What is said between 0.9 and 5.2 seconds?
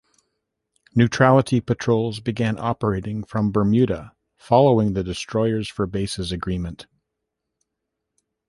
Neutrality Patrols began operating from Bermuda following the